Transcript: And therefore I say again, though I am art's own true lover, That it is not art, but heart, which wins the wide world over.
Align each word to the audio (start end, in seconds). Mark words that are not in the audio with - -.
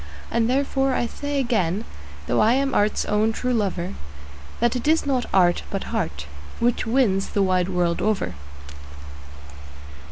And 0.31 0.49
therefore 0.49 0.95
I 0.95 1.05
say 1.05 1.37
again, 1.39 1.85
though 2.25 2.39
I 2.39 2.53
am 2.53 2.73
art's 2.73 3.05
own 3.05 3.31
true 3.31 3.53
lover, 3.53 3.93
That 4.59 4.75
it 4.75 4.87
is 4.87 5.05
not 5.05 5.27
art, 5.31 5.61
but 5.69 5.83
heart, 5.93 6.25
which 6.59 6.87
wins 6.87 7.29
the 7.29 7.43
wide 7.43 7.69
world 7.69 8.01
over. 8.01 8.33